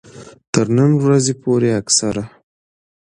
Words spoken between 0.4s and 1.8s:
تر نن ورځې پورې